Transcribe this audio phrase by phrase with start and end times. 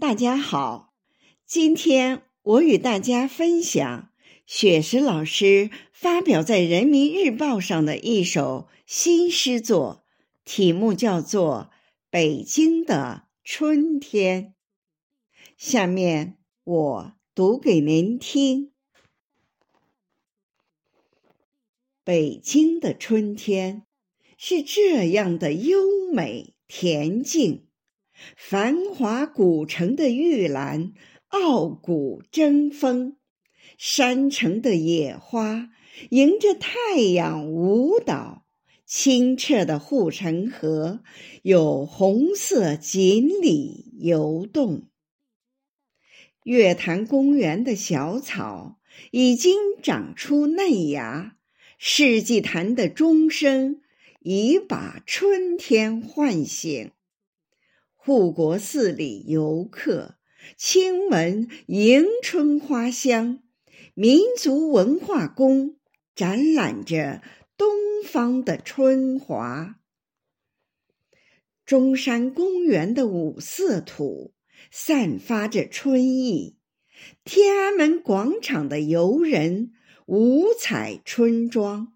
[0.00, 0.94] 大家好，
[1.44, 4.12] 今天我与大家分享
[4.46, 10.04] 雪石老师发表在《人民日报》上的一首新诗作，
[10.44, 11.72] 题目叫做
[12.10, 14.44] 《北京的春天》。
[15.56, 18.70] 下面我读给您听：
[22.04, 23.82] 北京的春天
[24.36, 25.80] 是这样的优
[26.12, 27.67] 美恬静。
[28.36, 30.92] 繁华古城的玉兰
[31.28, 33.16] 傲骨争锋，
[33.76, 35.70] 山城的野花
[36.10, 38.44] 迎着太阳舞蹈，
[38.86, 41.00] 清澈的护城河
[41.42, 44.88] 有红色锦鲤游动。
[46.44, 48.78] 月坛公园的小草
[49.10, 51.36] 已经长出嫩芽，
[51.76, 53.82] 世纪坛的钟声
[54.20, 56.92] 已把春天唤醒。
[58.08, 60.14] 护国寺里游客
[60.56, 63.42] 亲闻迎春花香，
[63.92, 65.76] 民族文化宫
[66.14, 67.20] 展览着
[67.58, 67.68] 东
[68.02, 69.78] 方的春华。
[71.66, 74.32] 中山公园的五色土
[74.70, 76.56] 散发着春意，
[77.24, 79.72] 天安门广场的游人
[80.06, 81.92] 五彩春装，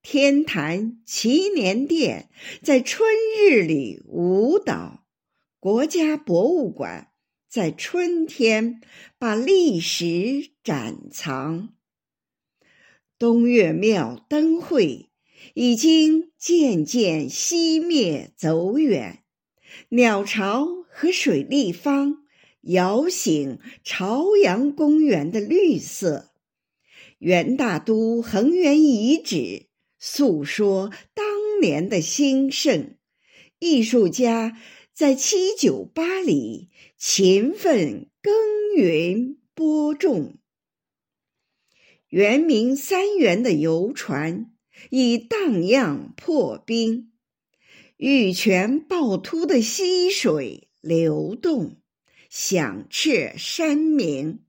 [0.00, 2.30] 天坛祈年殿
[2.62, 3.06] 在春
[3.38, 5.01] 日里舞蹈。
[5.62, 7.12] 国家博物馆
[7.48, 8.80] 在春天
[9.16, 11.72] 把历史展藏。
[13.16, 15.12] 东岳庙灯会
[15.54, 19.22] 已经渐渐熄灭走远，
[19.90, 22.24] 鸟巢和水立方
[22.62, 26.32] 摇醒朝阳公园的绿色。
[27.18, 29.68] 元大都恒源遗址
[30.00, 32.96] 诉说当年的兴盛，
[33.60, 34.60] 艺术家。
[35.02, 38.32] 在七九八里勤奋耕
[38.76, 40.38] 耘播种，
[42.06, 44.52] 圆明三元的游船
[44.90, 47.10] 已荡漾破冰，
[47.96, 51.78] 玉泉趵突的溪水流动，
[52.30, 54.44] 响彻山明。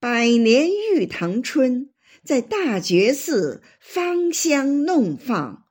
[0.00, 1.92] 百年玉堂春
[2.24, 5.66] 在大觉寺芳香弄放，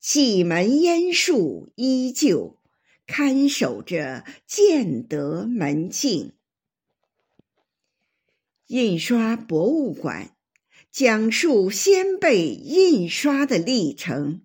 [0.00, 2.56] 蓟门烟树依旧。
[3.06, 6.32] 看守着建德门径。
[8.66, 10.36] 印刷博物馆
[10.90, 14.42] 讲述先辈印刷的历程。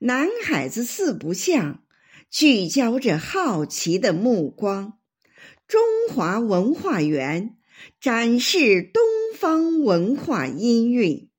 [0.00, 1.84] 南海子四不像
[2.30, 4.98] 聚焦着好奇的目光。
[5.66, 7.58] 中华文化园
[8.00, 9.02] 展示东
[9.36, 11.30] 方文化音韵。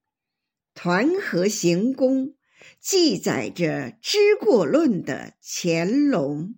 [0.73, 2.38] 团河行宫。
[2.81, 6.55] 记载着知过论的乾隆，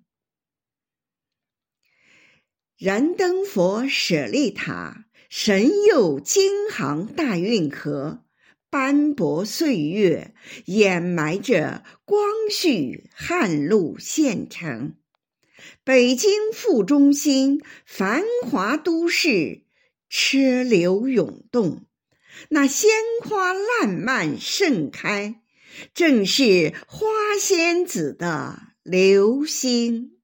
[2.77, 8.23] 燃灯佛舍利塔神佑京杭大运河，
[8.69, 14.95] 斑驳岁月掩埋着光绪汉路县城。
[15.83, 19.63] 北京副中心繁华都市，
[20.07, 21.85] 车流涌动，
[22.49, 22.91] 那鲜
[23.23, 25.40] 花烂漫盛开。
[25.93, 27.07] 正是花
[27.39, 30.17] 仙子的流星。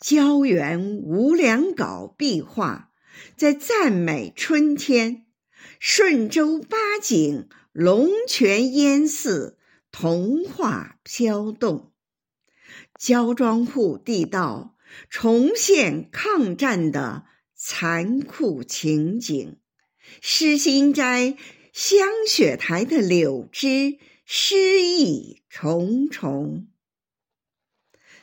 [0.00, 2.92] 胶原无良稿壁画
[3.36, 5.28] 在赞美春天。
[5.80, 9.58] 顺州八景龙泉烟寺
[9.92, 11.92] 童话飘动。
[12.98, 14.76] 焦庄户地道
[15.08, 19.58] 重现抗战的残酷情景。
[20.20, 21.36] 诗心斋。
[21.80, 26.66] 香雪台的柳枝诗意重重，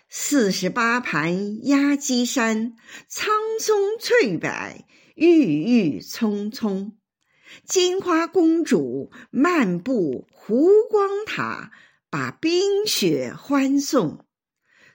[0.09, 2.75] 四十八盘压鸡山，
[3.07, 4.49] 苍松翠柏
[5.16, 6.97] 郁郁葱葱。
[7.63, 11.72] 金花公主漫步湖光塔，
[12.09, 14.25] 把冰雪欢送。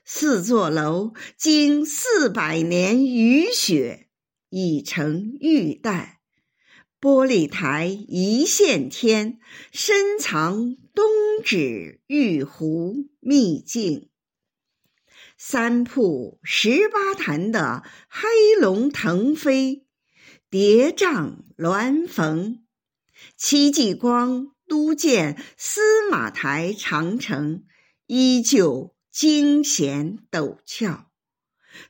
[0.05, 4.07] 四座楼经四百年雨雪，
[4.49, 6.20] 已成玉带。
[7.01, 9.39] 玻璃台一线天，
[9.71, 11.03] 深藏东
[11.43, 14.11] 指玉壶秘境。
[15.35, 19.87] 三瀑十八潭的黑龙腾飞，
[20.51, 22.63] 叠嶂峦峰。
[23.35, 27.63] 戚继光督建司马台长城，
[28.05, 31.09] 依旧惊险陡峭。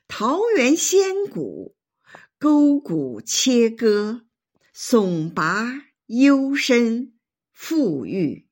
[0.08, 1.76] 桃源仙谷，
[2.38, 4.22] 沟谷切割。
[4.74, 7.12] 耸拔幽深
[7.52, 8.48] 富裕，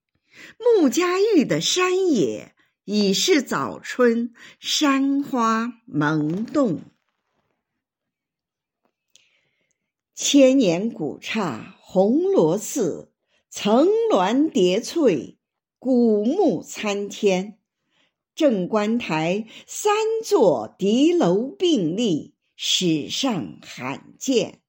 [0.58, 6.82] 穆家峪的山野已是早春，山花萌动。
[10.14, 13.10] 千年古刹红螺寺，
[13.48, 15.38] 层峦叠翠，
[15.78, 17.58] 古木参天。
[18.34, 24.59] 正观台三座敌楼并立，史上罕见。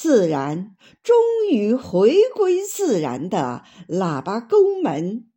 [0.00, 1.16] 自然终
[1.50, 5.28] 于回归自然的喇叭沟门，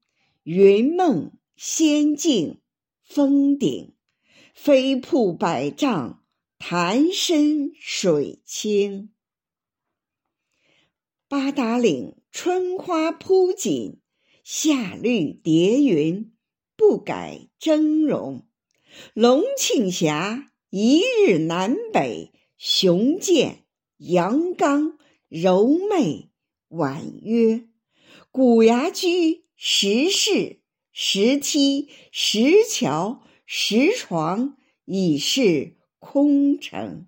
[0.43, 2.61] 云梦仙境，
[3.03, 3.95] 峰顶
[4.53, 6.23] 飞瀑百丈，
[6.59, 9.11] 潭深水清。
[11.27, 13.99] 八达岭春花铺锦，
[14.43, 16.35] 夏绿叠云，
[16.75, 18.43] 不改峥嵘。
[19.15, 23.60] 龙庆峡一日南北，雄健。
[24.01, 26.31] 阳刚柔媚
[26.69, 27.67] 婉约，
[28.31, 30.61] 古崖居石室
[30.91, 37.05] 石梯石桥石床已是空城。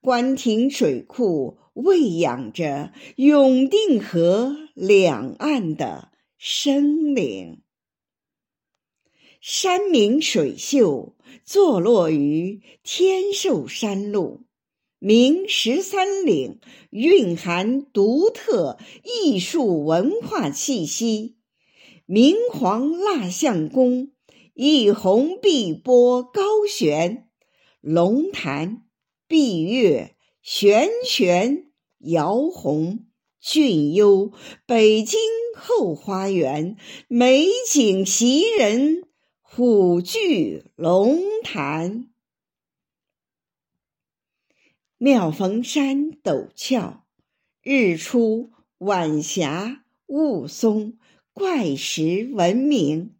[0.00, 7.60] 官亭水库喂养着永定河两岸的生灵。
[9.42, 14.46] 山明水秀，坐落于天寿山路。
[14.98, 16.58] 明十三陵
[16.88, 21.36] 蕴含独特艺术文化气息，
[22.06, 24.12] 明皇蜡像宫
[24.54, 27.28] 一泓碧波高悬，
[27.82, 28.84] 龙潭
[29.28, 31.66] 碧月悬悬
[31.98, 33.04] 摇红，
[33.38, 34.32] 俊幽
[34.64, 35.20] 北京
[35.54, 39.02] 后花园，美景袭人，
[39.42, 42.08] 虎踞龙潭。
[44.98, 47.04] 妙峰山陡峭，
[47.62, 50.94] 日出晚霞雾凇，
[51.34, 53.14] 怪石闻名。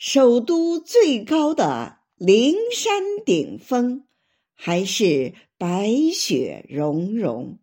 [0.00, 4.08] 首都最高的灵山顶峰，
[4.54, 7.60] 还是白雪融融。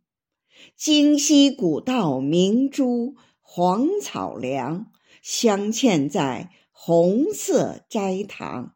[0.78, 4.90] 京西古道明珠黄草梁，
[5.22, 8.75] 镶嵌在红色斋堂。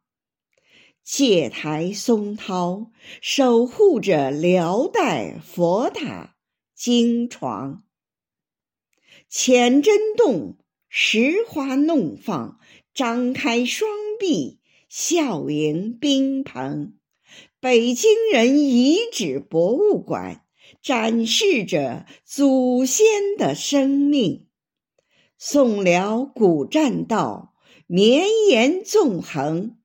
[1.12, 6.36] 戒台松涛守护着辽代佛塔
[6.76, 7.84] 经床，
[9.28, 12.60] 浅真洞石花弄放
[12.94, 13.90] 张开双
[14.20, 16.94] 臂笑迎宾朋，
[17.60, 20.46] 北京人遗址博物馆
[20.80, 24.46] 展示着祖先的生命，
[25.40, 27.56] 宋辽古栈道
[27.88, 29.79] 绵延纵横。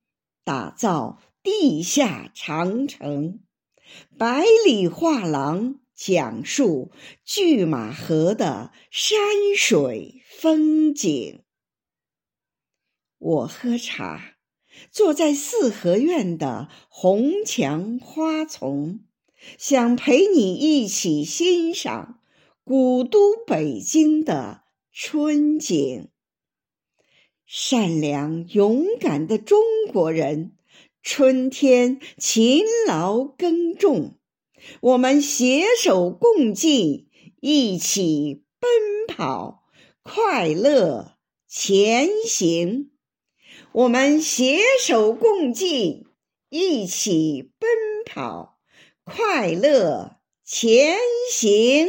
[0.44, 3.40] 打造地下长城，
[4.18, 6.92] 百里画廊讲述
[7.24, 9.18] 拒马河的山
[9.56, 11.42] 水风景。
[13.18, 14.36] 我喝茶，
[14.90, 19.00] 坐在四合院的红墙花丛，
[19.56, 22.20] 想陪你一起欣赏
[22.64, 26.10] 古都北京的春景。
[27.56, 29.62] 善良勇敢的中
[29.92, 30.56] 国人，
[31.04, 34.18] 春天勤劳耕种，
[34.80, 37.06] 我们携手共进，
[37.40, 38.68] 一起奔
[39.06, 39.62] 跑，
[40.02, 41.12] 快乐
[41.46, 42.90] 前行。
[43.70, 46.06] 我们携手共进，
[46.48, 47.70] 一起奔
[48.04, 48.58] 跑，
[49.04, 50.96] 快乐前
[51.30, 51.86] 行。